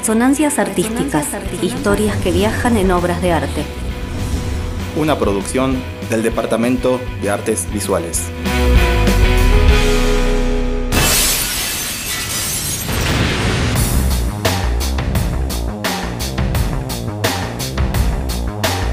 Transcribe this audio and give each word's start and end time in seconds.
Resonancias 0.00 0.58
artísticas, 0.58 1.26
historias 1.60 2.16
que 2.16 2.32
viajan 2.32 2.78
en 2.78 2.90
obras 2.90 3.20
de 3.20 3.32
arte. 3.32 3.64
Una 4.96 5.18
producción 5.18 5.76
del 6.08 6.22
Departamento 6.22 6.98
de 7.20 7.28
Artes 7.28 7.70
Visuales. 7.70 8.22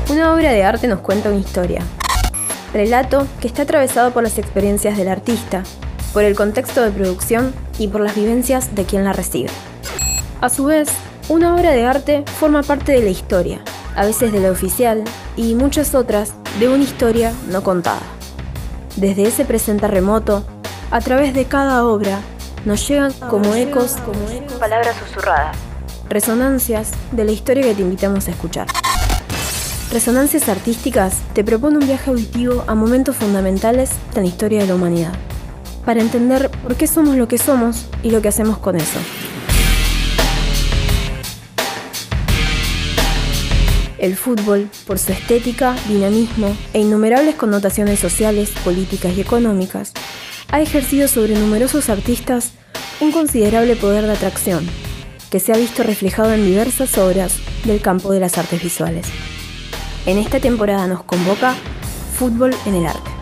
Una 0.10 0.34
obra 0.34 0.52
de 0.52 0.64
arte 0.66 0.90
nos 0.90 1.00
cuenta 1.00 1.30
una 1.30 1.40
historia. 1.40 1.84
Relato 2.74 3.26
que 3.40 3.48
está 3.48 3.62
atravesado 3.62 4.12
por 4.12 4.24
las 4.24 4.38
experiencias 4.38 4.98
del 4.98 5.08
artista, 5.08 5.64
por 6.12 6.26
el 6.26 6.36
contexto 6.36 6.82
de 6.82 6.92
producción 6.92 7.54
y 7.80 7.88
por 7.88 8.02
las 8.02 8.14
vivencias 8.14 8.76
de 8.76 8.84
quien 8.84 9.06
la 9.06 9.14
recibe. 9.14 9.50
A 10.40 10.50
su 10.50 10.66
vez, 10.66 10.88
una 11.30 11.56
obra 11.56 11.72
de 11.72 11.86
arte 11.86 12.24
forma 12.40 12.62
parte 12.62 12.92
de 12.92 13.02
la 13.02 13.10
historia, 13.10 13.60
a 13.96 14.06
veces 14.06 14.32
de 14.32 14.40
la 14.40 14.52
oficial 14.52 15.04
y 15.36 15.56
muchas 15.56 15.96
otras 15.96 16.34
de 16.60 16.70
una 16.70 16.84
historia 16.84 17.34
no 17.50 17.64
contada. 17.64 18.04
Desde 18.98 19.24
ese 19.24 19.46
presente 19.46 19.88
remoto, 19.88 20.46
a 20.92 21.02
través 21.02 21.34
de 21.34 21.46
cada 21.46 21.84
obra, 21.88 22.20
nos 22.66 22.88
llegan 22.88 23.14
como 23.14 23.56
ecos, 23.56 23.96
como 24.06 24.20
palabras 24.60 24.96
susurradas, 24.98 25.58
resonancias 26.08 26.92
de 27.12 27.24
la 27.24 27.32
historia 27.32 27.64
que 27.64 27.74
te 27.74 27.82
invitamos 27.82 28.28
a 28.28 28.32
escuchar. 28.32 28.68
Resonancias 29.92 30.50
Artísticas 30.50 31.16
te 31.34 31.44
propone 31.44 31.80
un 31.80 31.88
viaje 31.88 32.12
auditivo 32.12 32.64
a 32.68 32.76
momentos 32.76 33.16
fundamentales 33.16 33.90
de 34.14 34.22
la 34.22 34.28
historia 34.28 34.62
de 34.62 34.68
la 34.68 34.76
humanidad, 34.76 35.14
para 35.84 36.00
entender 36.00 36.52
por 36.62 36.76
qué 36.76 36.86
somos 36.86 37.16
lo 37.16 37.28
que 37.28 37.40
somos 37.40 37.88
y 38.04 38.12
lo 38.12 38.22
que 38.22 38.28
hacemos 38.28 38.60
con 38.60 38.76
eso. 38.76 39.00
El 43.98 44.16
fútbol, 44.16 44.70
por 44.86 45.00
su 45.00 45.12
estética, 45.12 45.76
dinamismo 45.88 46.56
e 46.74 46.80
innumerables 46.82 47.36
connotaciones 47.36 48.00
sociales, 48.00 48.52
políticas 48.64 49.18
y 49.18 49.22
económicas, 49.22 49.94
ha 50.52 50.62
ejercido 50.62 51.08
sobre 51.08 51.34
numerosos 51.34 51.90
artistas 51.90 52.52
un 53.00 53.12
considerable 53.12 53.76
poder 53.76 54.06
de 54.06 54.14
atracción, 54.14 54.68
que 55.30 55.40
se 55.40 55.52
ha 55.52 55.58
visto 55.58 55.84
reflejado 55.84 56.34
en 56.34 56.46
diversas 56.46 56.98
obras 56.98 57.34
del 57.66 57.82
campo 57.82 58.12
de 58.12 58.20
las 58.20 58.38
artes 58.38 58.62
visuales. 58.62 59.08
En 60.06 60.18
esta 60.18 60.40
temporada 60.40 60.88
nos 60.88 61.04
convoca 61.04 61.56
Fútbol 62.18 62.56
en 62.66 62.76
el 62.76 62.86
Arte. 62.86 63.17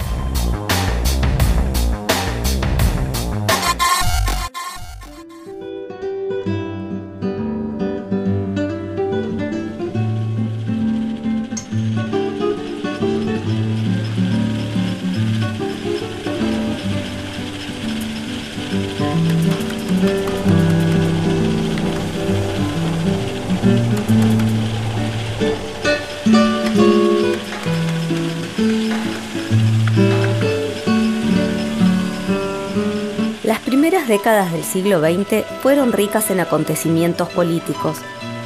Décadas 34.15 34.53
del 34.53 34.63
siglo 34.63 35.01
XX 35.01 35.43
fueron 35.61 35.91
ricas 35.91 36.31
en 36.31 36.39
acontecimientos 36.39 37.27
políticos 37.27 37.97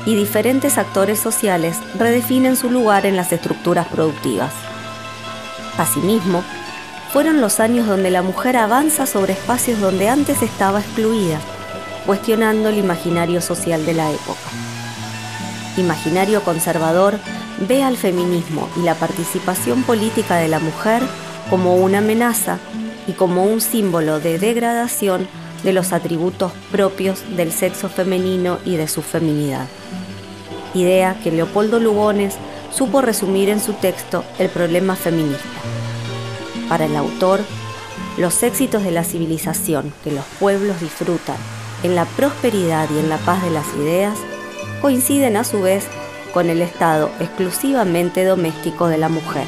y 0.04 0.16
diferentes 0.16 0.80
actores 0.80 1.20
sociales 1.20 1.78
redefinen 1.96 2.56
su 2.56 2.72
lugar 2.72 3.06
en 3.06 3.16
las 3.16 3.32
estructuras 3.32 3.88
productivas. 3.88 4.52
Asimismo, 5.78 6.44
fueron 7.14 7.40
los 7.40 7.60
años 7.60 7.86
donde 7.86 8.10
la 8.10 8.24
mujer 8.24 8.58
avanza 8.58 9.06
sobre 9.06 9.34
espacios 9.34 9.80
donde 9.80 10.10
antes 10.10 10.42
estaba 10.42 10.80
excluida, 10.80 11.40
cuestionando 12.08 12.70
el 12.70 12.80
imaginario 12.80 13.40
social 13.40 13.86
de 13.86 13.94
la 13.94 14.10
época. 14.12 14.50
Imaginario 15.78 16.42
conservador 16.42 17.20
ve 17.68 17.84
al 17.84 17.96
feminismo 17.96 18.68
y 18.76 18.80
la 18.82 18.96
participación 18.96 19.84
política 19.84 20.38
de 20.38 20.48
la 20.48 20.58
mujer 20.58 21.04
como 21.52 21.76
una 21.76 22.00
amenaza 22.00 22.58
y 23.06 23.12
como 23.12 23.44
un 23.44 23.62
símbolo 23.62 24.20
de 24.20 24.40
degradación 24.40 25.28
de 25.64 25.74
los 25.74 25.94
atributos 25.94 26.52
propios 26.72 27.24
del 27.36 27.52
sexo 27.52 27.90
femenino 27.90 28.60
y 28.66 28.76
de 28.76 28.88
su 28.88 29.02
feminidad. 29.02 29.68
Idea 30.74 31.18
que 31.24 31.32
Leopoldo 31.32 31.80
Lugones 31.80 32.36
supo 32.72 33.02
resumir 33.02 33.50
en 33.50 33.60
su 33.60 33.74
texto 33.74 34.24
El 34.38 34.50
problema 34.50 34.96
feminista. 34.96 35.44
Para 36.68 36.86
el 36.86 36.96
autor, 36.96 37.42
los 38.18 38.44
éxitos 38.44 38.84
de 38.84 38.92
la 38.92 39.04
civilización 39.04 39.94
que 40.04 40.12
los 40.12 40.26
pueblos 40.40 40.80
disfrutan 40.80 41.38
en 41.84 41.96
la 41.96 42.06
prosperidad 42.06 42.90
y 42.92 43.00
en 43.00 43.10
la 43.10 43.18
paz 43.18 43.42
de 43.44 43.50
las 43.50 43.66
ideas 43.76 44.18
coinciden 44.82 45.38
a 45.38 45.44
su 45.44 45.62
vez 45.62 45.86
con 46.34 46.50
el 46.50 46.62
estado 46.62 47.10
exclusivamente 47.20 48.24
doméstico 48.24 48.88
de 48.88 48.98
la 48.98 49.10
mujer. 49.10 49.46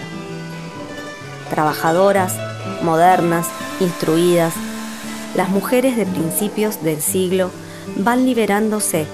Trabajadoras, 1.50 2.36
modernas, 2.82 3.48
instruidas, 3.80 4.54
las 5.36 5.50
mujeres 5.50 5.96
de 5.96 6.06
principios 6.06 6.84
del 6.84 7.02
siglo 7.02 7.52
van 7.98 8.26
liberándose, 8.26 9.06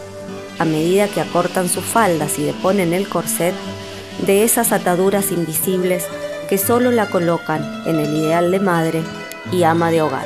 a 0.60 0.66
medida 0.66 1.08
que 1.08 1.22
acortan 1.22 1.70
sus 1.70 1.84
faldas 1.84 2.40
y 2.40 2.44
deponen 2.44 2.94
el 2.94 3.08
corset, 3.08 3.54
de 4.26 4.44
esas 4.44 4.72
ataduras 4.72 5.32
invisibles 5.32 6.06
que 6.50 6.58
solo 6.58 6.92
la 6.92 7.08
colocan 7.08 7.62
en 7.86 7.98
el 7.98 8.16
ideal 8.16 8.52
de 8.52 8.60
madre 8.60 9.04
y 9.52 9.64
ama 9.64 9.92
de 9.92 10.02
hogar. 10.02 10.26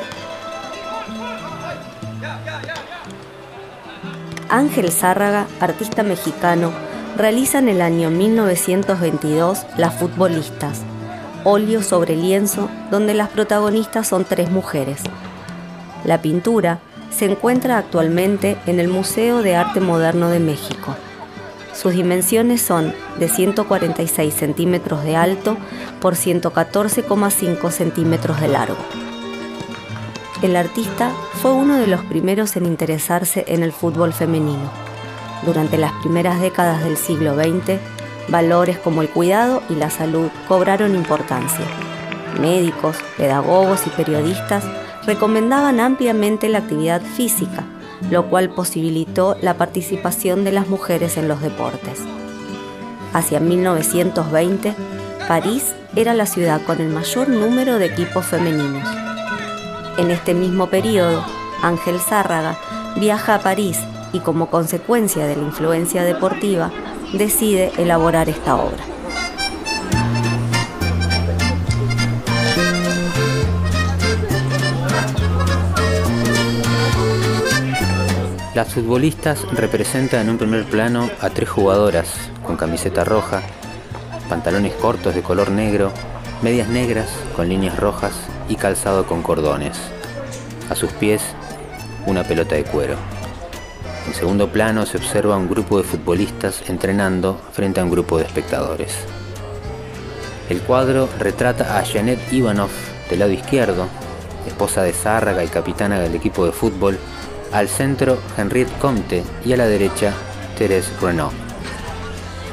Ángel 4.48 4.90
Zárraga, 4.90 5.46
artista 5.60 6.02
mexicano, 6.02 6.72
realiza 7.16 7.58
en 7.58 7.68
el 7.68 7.80
año 7.80 8.10
1922 8.10 9.66
Las 9.76 9.94
Futbolistas, 9.94 10.82
óleo 11.44 11.82
sobre 11.82 12.16
lienzo 12.16 12.68
donde 12.90 13.14
las 13.14 13.28
protagonistas 13.28 14.08
son 14.08 14.24
tres 14.24 14.50
mujeres, 14.50 15.02
la 16.04 16.22
pintura 16.22 16.80
se 17.10 17.26
encuentra 17.26 17.78
actualmente 17.78 18.56
en 18.66 18.80
el 18.80 18.88
Museo 18.88 19.42
de 19.42 19.56
Arte 19.56 19.80
Moderno 19.80 20.28
de 20.28 20.40
México. 20.40 20.96
Sus 21.74 21.94
dimensiones 21.94 22.60
son 22.60 22.94
de 23.18 23.28
146 23.28 24.34
centímetros 24.34 25.04
de 25.04 25.16
alto 25.16 25.56
por 26.00 26.14
114,5 26.14 27.70
centímetros 27.70 28.40
de 28.40 28.48
largo. 28.48 28.76
El 30.42 30.56
artista 30.56 31.12
fue 31.40 31.52
uno 31.52 31.76
de 31.76 31.86
los 31.86 32.02
primeros 32.04 32.56
en 32.56 32.66
interesarse 32.66 33.44
en 33.46 33.62
el 33.62 33.72
fútbol 33.72 34.12
femenino. 34.12 34.70
Durante 35.46 35.78
las 35.78 35.92
primeras 35.92 36.40
décadas 36.40 36.82
del 36.84 36.96
siglo 36.96 37.34
XX, 37.34 37.78
valores 38.28 38.78
como 38.78 39.02
el 39.02 39.08
cuidado 39.08 39.62
y 39.68 39.74
la 39.76 39.90
salud 39.90 40.28
cobraron 40.48 40.94
importancia. 40.94 41.64
Médicos, 42.40 42.96
pedagogos 43.16 43.86
y 43.86 43.90
periodistas 43.90 44.64
recomendaban 45.06 45.80
ampliamente 45.80 46.48
la 46.48 46.58
actividad 46.58 47.02
física, 47.02 47.64
lo 48.10 48.28
cual 48.28 48.50
posibilitó 48.50 49.36
la 49.40 49.54
participación 49.54 50.44
de 50.44 50.52
las 50.52 50.68
mujeres 50.68 51.16
en 51.16 51.28
los 51.28 51.40
deportes. 51.40 52.00
Hacia 53.12 53.40
1920, 53.40 54.74
París 55.28 55.74
era 55.94 56.14
la 56.14 56.26
ciudad 56.26 56.62
con 56.62 56.80
el 56.80 56.88
mayor 56.88 57.28
número 57.28 57.78
de 57.78 57.86
equipos 57.86 58.24
femeninos. 58.24 58.88
En 59.98 60.10
este 60.10 60.34
mismo 60.34 60.68
periodo, 60.68 61.24
Ángel 61.62 62.00
Zárraga 62.00 62.56
viaja 62.96 63.34
a 63.34 63.40
París 63.40 63.78
y 64.12 64.20
como 64.20 64.48
consecuencia 64.48 65.26
de 65.26 65.36
la 65.36 65.42
influencia 65.42 66.02
deportiva, 66.04 66.70
decide 67.12 67.72
elaborar 67.78 68.28
esta 68.28 68.56
obra. 68.56 68.91
Las 78.54 78.74
futbolistas 78.74 79.50
representan 79.52 80.20
en 80.20 80.30
un 80.30 80.36
primer 80.36 80.64
plano 80.64 81.08
a 81.22 81.30
tres 81.30 81.48
jugadoras 81.48 82.12
con 82.44 82.58
camiseta 82.58 83.02
roja, 83.02 83.40
pantalones 84.28 84.74
cortos 84.74 85.14
de 85.14 85.22
color 85.22 85.50
negro, 85.50 85.90
medias 86.42 86.68
negras 86.68 87.08
con 87.34 87.48
líneas 87.48 87.78
rojas 87.78 88.12
y 88.50 88.56
calzado 88.56 89.06
con 89.06 89.22
cordones. 89.22 89.78
A 90.68 90.74
sus 90.74 90.92
pies, 90.92 91.22
una 92.04 92.24
pelota 92.24 92.54
de 92.54 92.64
cuero. 92.64 92.96
En 94.06 94.12
segundo 94.12 94.52
plano 94.52 94.84
se 94.84 94.98
observa 94.98 95.38
un 95.38 95.48
grupo 95.48 95.78
de 95.78 95.84
futbolistas 95.84 96.68
entrenando 96.68 97.40
frente 97.52 97.80
a 97.80 97.84
un 97.84 97.90
grupo 97.90 98.18
de 98.18 98.24
espectadores. 98.24 98.94
El 100.50 100.60
cuadro 100.60 101.08
retrata 101.18 101.78
a 101.78 101.86
Janet 101.86 102.20
Ivanov 102.30 102.70
del 103.08 103.20
lado 103.20 103.32
izquierdo, 103.32 103.86
esposa 104.46 104.82
de 104.82 104.92
Zárraga 104.92 105.42
y 105.42 105.48
capitana 105.48 106.00
del 106.00 106.14
equipo 106.14 106.44
de 106.44 106.52
fútbol, 106.52 106.98
al 107.52 107.68
centro 107.68 108.18
Henriette 108.36 108.76
Comte 108.78 109.22
y 109.44 109.52
a 109.52 109.56
la 109.56 109.66
derecha 109.66 110.12
Thérèse 110.58 110.90
Renault. 111.00 111.32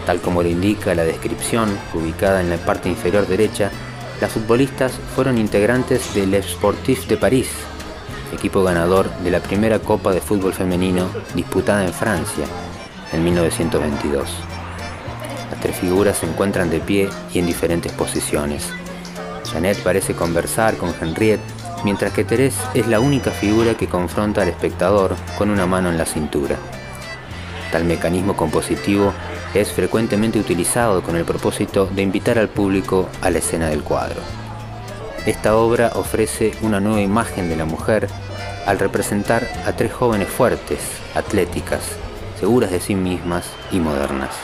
Tal 0.06 0.20
como 0.22 0.44
lo 0.44 0.50
indica 0.50 0.96
la 0.96 1.04
descripción, 1.04 1.70
ubicada 1.94 2.42
en 2.42 2.50
la 2.50 2.58
parte 2.58 2.90
inferior 2.90 3.28
derecha, 3.28 3.72
las 4.20 4.32
futbolistas 4.32 4.94
fueron 5.16 5.38
integrantes 5.38 6.14
del 6.14 6.44
Sportif 6.44 7.08
de 7.08 7.18
París, 7.18 7.50
equipo 8.34 8.64
ganador 8.64 9.10
de 9.20 9.32
la 9.32 9.40
primera 9.40 9.80
Copa 9.80 10.12
de 10.12 10.22
Fútbol 10.22 10.54
Femenino 10.54 11.10
disputada 11.36 11.86
en 11.86 11.94
Francia 11.94 12.46
en 13.14 13.24
1922. 13.24 14.30
Las 15.52 15.60
tres 15.62 15.78
figuras 15.78 16.18
se 16.18 16.26
encuentran 16.26 16.70
de 16.70 16.80
pie 16.80 17.10
y 17.34 17.40
en 17.40 17.46
diferentes 17.46 17.92
posiciones. 17.94 18.68
Janet 19.52 19.82
parece 19.82 20.14
conversar 20.14 20.78
con 20.78 20.94
Henriette, 21.00 21.42
mientras 21.84 22.14
que 22.14 22.26
Thérèse 22.26 22.60
es 22.74 22.88
la 22.88 23.00
única 23.00 23.32
figura 23.32 23.76
que 23.76 23.88
confronta 23.88 24.42
al 24.42 24.50
espectador 24.50 25.16
con 25.38 25.50
una 25.50 25.66
mano 25.66 25.90
en 25.90 25.98
la 25.98 26.06
cintura. 26.06 26.58
Tal 27.72 27.86
mecanismo 27.86 28.36
compositivo 28.36 29.14
es 29.54 29.72
frecuentemente 29.72 30.40
utilizado 30.40 31.02
con 31.02 31.16
el 31.16 31.26
propósito 31.26 31.88
de 31.88 32.02
invitar 32.02 32.38
al 32.38 32.50
público 32.50 33.10
a 33.22 33.30
la 33.30 33.40
escena 33.40 33.70
del 33.70 33.84
cuadro. 33.84 34.22
Esta 35.26 35.56
obra 35.56 35.92
ofrece 35.96 36.54
una 36.62 36.80
nueva 36.80 37.02
imagen 37.02 37.50
de 37.50 37.56
la 37.56 37.66
mujer 37.66 38.08
al 38.66 38.80
representar 38.80 39.48
a 39.66 39.74
tres 39.74 39.94
jóvenes 39.94 40.28
fuertes, 40.28 40.80
atléticas, 41.16 41.82
seguras 42.40 42.72
de 42.72 42.80
sí 42.80 42.96
mismas 42.96 43.46
y 43.72 43.80
modernas. 43.80 44.36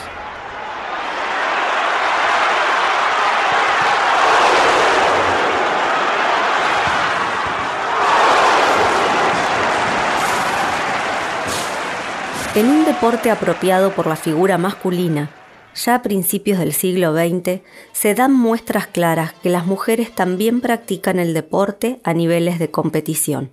En 12.56 12.70
un 12.70 12.86
deporte 12.86 13.30
apropiado 13.30 13.90
por 13.90 14.06
la 14.06 14.16
figura 14.16 14.56
masculina, 14.56 15.28
ya 15.74 15.96
a 15.96 16.00
principios 16.00 16.58
del 16.58 16.72
siglo 16.72 17.14
XX, 17.14 17.60
se 17.92 18.14
dan 18.14 18.32
muestras 18.32 18.86
claras 18.86 19.34
que 19.34 19.50
las 19.50 19.66
mujeres 19.66 20.14
también 20.14 20.62
practican 20.62 21.18
el 21.18 21.34
deporte 21.34 22.00
a 22.02 22.14
niveles 22.14 22.58
de 22.58 22.70
competición. 22.70 23.50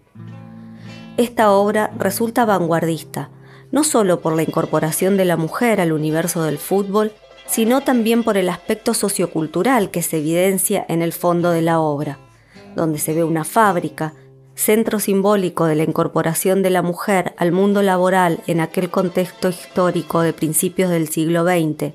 Esta 1.17 1.51
obra 1.51 1.91
resulta 1.99 2.45
vanguardista, 2.45 3.29
no 3.73 3.83
solo 3.83 4.21
por 4.21 4.37
la 4.37 4.43
incorporación 4.43 5.17
de 5.17 5.25
la 5.25 5.35
mujer 5.35 5.81
al 5.81 5.91
universo 5.91 6.43
del 6.43 6.57
fútbol, 6.57 7.11
sino 7.45 7.81
también 7.81 8.23
por 8.23 8.37
el 8.37 8.47
aspecto 8.47 8.93
sociocultural 8.93 9.91
que 9.91 10.01
se 10.01 10.19
evidencia 10.19 10.85
en 10.87 11.01
el 11.01 11.11
fondo 11.11 11.51
de 11.51 11.61
la 11.61 11.81
obra, 11.81 12.19
donde 12.73 12.99
se 12.99 13.13
ve 13.13 13.25
una 13.25 13.43
fábrica, 13.43 14.13
centro 14.55 14.99
simbólico 14.99 15.65
de 15.65 15.75
la 15.75 15.83
incorporación 15.83 16.61
de 16.61 16.69
la 16.69 16.81
mujer 16.81 17.33
al 17.37 17.51
mundo 17.51 17.81
laboral 17.81 18.41
en 18.47 18.59
aquel 18.59 18.89
contexto 18.89 19.49
histórico 19.49 20.21
de 20.21 20.33
principios 20.33 20.89
del 20.89 21.07
siglo 21.07 21.43
XX, 21.43 21.93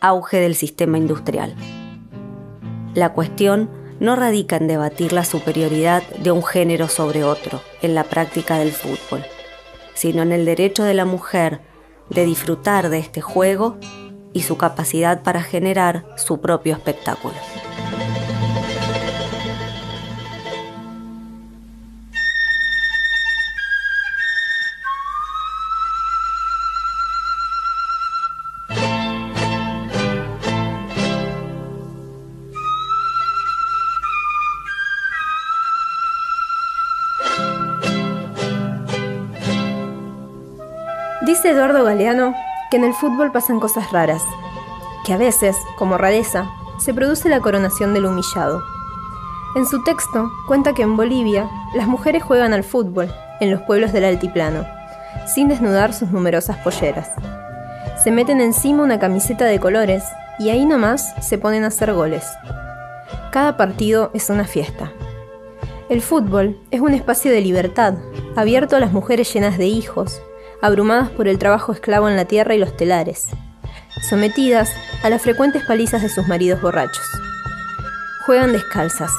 auge 0.00 0.38
del 0.38 0.54
sistema 0.54 0.98
industrial. 0.98 1.54
La 2.94 3.12
cuestión 3.12 3.70
no 4.00 4.16
radica 4.16 4.56
en 4.56 4.66
debatir 4.66 5.12
la 5.12 5.24
superioridad 5.24 6.02
de 6.18 6.32
un 6.32 6.42
género 6.42 6.88
sobre 6.88 7.22
otro 7.22 7.62
en 7.82 7.94
la 7.94 8.04
práctica 8.04 8.58
del 8.58 8.72
fútbol, 8.72 9.24
sino 9.94 10.22
en 10.22 10.32
el 10.32 10.44
derecho 10.44 10.82
de 10.82 10.94
la 10.94 11.04
mujer 11.04 11.60
de 12.10 12.24
disfrutar 12.24 12.90
de 12.90 12.98
este 12.98 13.20
juego 13.20 13.78
y 14.32 14.42
su 14.42 14.56
capacidad 14.56 15.22
para 15.22 15.42
generar 15.42 16.04
su 16.16 16.40
propio 16.40 16.74
espectáculo. 16.74 17.34
Dice 41.42 41.56
Eduardo 41.56 41.82
Galeano 41.82 42.36
que 42.70 42.76
en 42.76 42.84
el 42.84 42.94
fútbol 42.94 43.32
pasan 43.32 43.58
cosas 43.58 43.90
raras, 43.90 44.22
que 45.04 45.12
a 45.12 45.16
veces, 45.16 45.56
como 45.76 45.98
rareza, 45.98 46.48
se 46.78 46.94
produce 46.94 47.28
la 47.28 47.40
coronación 47.40 47.94
del 47.94 48.06
humillado. 48.06 48.62
En 49.56 49.66
su 49.66 49.82
texto 49.82 50.30
cuenta 50.46 50.72
que 50.72 50.82
en 50.82 50.96
Bolivia 50.96 51.50
las 51.74 51.88
mujeres 51.88 52.22
juegan 52.22 52.52
al 52.52 52.62
fútbol 52.62 53.12
en 53.40 53.50
los 53.50 53.60
pueblos 53.62 53.92
del 53.92 54.04
altiplano, 54.04 54.64
sin 55.34 55.48
desnudar 55.48 55.92
sus 55.92 56.12
numerosas 56.12 56.58
polleras. 56.58 57.10
Se 58.04 58.12
meten 58.12 58.40
encima 58.40 58.84
una 58.84 59.00
camiseta 59.00 59.44
de 59.44 59.58
colores 59.58 60.04
y 60.38 60.50
ahí 60.50 60.64
nomás 60.64 61.12
se 61.24 61.38
ponen 61.38 61.64
a 61.64 61.68
hacer 61.68 61.92
goles. 61.92 62.24
Cada 63.32 63.56
partido 63.56 64.12
es 64.14 64.30
una 64.30 64.44
fiesta. 64.44 64.92
El 65.88 66.02
fútbol 66.02 66.60
es 66.70 66.80
un 66.80 66.94
espacio 66.94 67.32
de 67.32 67.40
libertad, 67.40 67.94
abierto 68.36 68.76
a 68.76 68.80
las 68.80 68.92
mujeres 68.92 69.34
llenas 69.34 69.58
de 69.58 69.66
hijos, 69.66 70.22
abrumadas 70.62 71.10
por 71.10 71.28
el 71.28 71.38
trabajo 71.38 71.72
esclavo 71.72 72.08
en 72.08 72.16
la 72.16 72.24
tierra 72.24 72.54
y 72.54 72.58
los 72.58 72.76
telares, 72.76 73.26
sometidas 74.08 74.72
a 75.02 75.10
las 75.10 75.20
frecuentes 75.20 75.64
palizas 75.64 76.00
de 76.00 76.08
sus 76.08 76.26
maridos 76.28 76.62
borrachos. 76.62 77.04
Juegan 78.24 78.52
descalzas. 78.52 79.10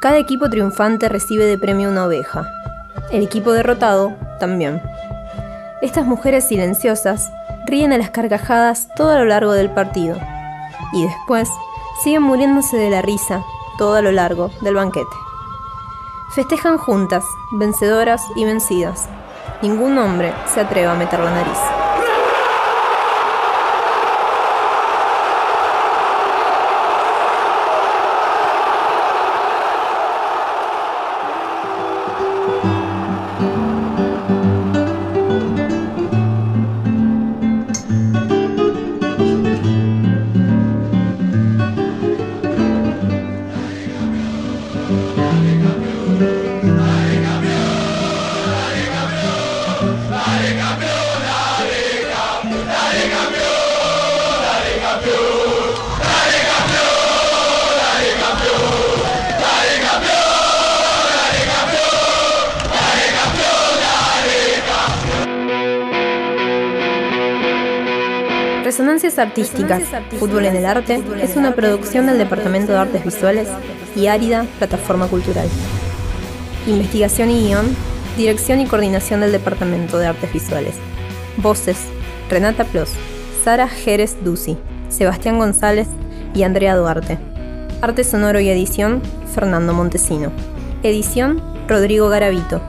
Cada 0.00 0.18
equipo 0.18 0.48
triunfante 0.48 1.08
recibe 1.08 1.46
de 1.46 1.58
premio 1.58 1.88
una 1.88 2.04
oveja. 2.04 2.46
El 3.10 3.22
equipo 3.22 3.52
derrotado 3.52 4.14
también. 4.38 4.80
Estas 5.80 6.04
mujeres 6.04 6.46
silenciosas 6.46 7.30
ríen 7.66 7.92
a 7.92 7.98
las 7.98 8.10
carcajadas 8.10 8.88
todo 8.94 9.12
a 9.12 9.18
lo 9.18 9.24
largo 9.24 9.52
del 9.52 9.70
partido 9.70 10.16
y 10.92 11.04
después 11.04 11.48
siguen 12.02 12.22
muriéndose 12.22 12.76
de 12.76 12.90
la 12.90 13.02
risa 13.02 13.42
todo 13.78 13.94
a 13.94 14.02
lo 14.02 14.12
largo 14.12 14.50
del 14.60 14.74
banquete. 14.74 15.06
Festejan 16.34 16.76
juntas, 16.76 17.24
vencedoras 17.52 18.22
y 18.36 18.44
vencidas, 18.44 19.08
Ningún 19.62 19.98
hombre 19.98 20.32
se 20.46 20.60
atreve 20.60 20.88
a 20.88 20.94
meter 20.94 21.20
la 21.20 21.30
nariz. 21.30 21.87
Resonancias 68.78 69.18
Artísticas, 69.18 69.82
Fútbol 70.20 70.44
en 70.44 70.54
el 70.54 70.64
Arte, 70.64 71.02
es 71.20 71.34
una 71.34 71.56
producción 71.56 72.06
del 72.06 72.16
Departamento 72.16 72.70
de 72.70 72.78
Artes 72.78 73.04
Visuales 73.04 73.48
y 73.96 74.06
Árida, 74.06 74.46
Plataforma 74.58 75.08
Cultural. 75.08 75.48
Investigación 76.64 77.28
y 77.32 77.48
guion, 77.48 77.74
dirección 78.16 78.60
y 78.60 78.66
coordinación 78.66 79.20
del 79.20 79.32
Departamento 79.32 79.98
de 79.98 80.06
Artes 80.06 80.32
Visuales. 80.32 80.76
Voces, 81.38 81.76
Renata 82.30 82.62
Plos, 82.62 82.90
Sara 83.42 83.66
Jerez 83.66 84.16
Duci, 84.22 84.56
Sebastián 84.90 85.38
González 85.38 85.88
y 86.32 86.44
Andrea 86.44 86.76
Duarte. 86.76 87.18
Arte 87.82 88.04
sonoro 88.04 88.38
y 88.38 88.48
edición, 88.48 89.02
Fernando 89.34 89.74
Montesino. 89.74 90.30
Edición, 90.84 91.42
Rodrigo 91.66 92.08
Garavito. 92.10 92.60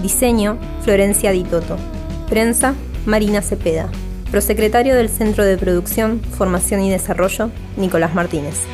Diseño, 0.00 0.56
Florencia 0.80 1.30
Di 1.30 1.44
Toto. 1.44 1.76
Prensa, 2.26 2.72
Marina 3.04 3.42
Cepeda. 3.42 3.90
Prosecretario 4.30 4.94
del 4.94 5.08
Centro 5.08 5.44
de 5.44 5.56
Producción, 5.56 6.20
Formación 6.20 6.82
y 6.82 6.90
Desarrollo, 6.90 7.50
Nicolás 7.76 8.14
Martínez. 8.14 8.66